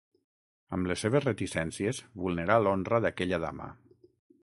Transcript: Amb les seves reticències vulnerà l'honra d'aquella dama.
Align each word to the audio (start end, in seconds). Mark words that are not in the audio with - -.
Amb 0.77 0.89
les 0.91 1.03
seves 1.05 1.27
reticències 1.27 2.01
vulnerà 2.25 2.59
l'honra 2.65 3.05
d'aquella 3.07 3.45
dama. 3.49 3.73